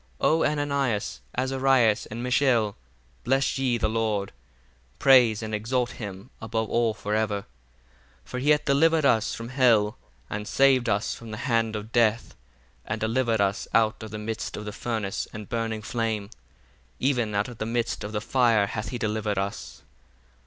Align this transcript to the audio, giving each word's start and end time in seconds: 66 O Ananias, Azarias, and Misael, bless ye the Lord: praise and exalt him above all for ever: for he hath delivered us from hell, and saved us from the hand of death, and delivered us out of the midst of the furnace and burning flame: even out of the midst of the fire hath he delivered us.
66 0.17 0.17
O 0.21 0.43
Ananias, 0.43 1.21
Azarias, 1.37 2.07
and 2.09 2.23
Misael, 2.25 2.73
bless 3.23 3.59
ye 3.59 3.77
the 3.77 3.87
Lord: 3.87 4.31
praise 4.97 5.43
and 5.43 5.53
exalt 5.53 5.91
him 5.91 6.31
above 6.41 6.71
all 6.71 6.95
for 6.95 7.13
ever: 7.13 7.45
for 8.25 8.39
he 8.39 8.49
hath 8.49 8.65
delivered 8.65 9.05
us 9.05 9.35
from 9.35 9.49
hell, 9.49 9.99
and 10.27 10.47
saved 10.47 10.89
us 10.89 11.13
from 11.13 11.29
the 11.29 11.37
hand 11.45 11.75
of 11.75 11.91
death, 11.91 12.33
and 12.83 12.99
delivered 12.99 13.41
us 13.41 13.67
out 13.75 14.01
of 14.01 14.09
the 14.09 14.17
midst 14.17 14.57
of 14.57 14.65
the 14.65 14.73
furnace 14.73 15.27
and 15.33 15.49
burning 15.49 15.83
flame: 15.83 16.31
even 16.99 17.35
out 17.35 17.47
of 17.47 17.59
the 17.59 17.67
midst 17.67 18.03
of 18.03 18.11
the 18.11 18.21
fire 18.21 18.65
hath 18.65 18.89
he 18.89 18.97
delivered 18.97 19.37
us. 19.37 19.83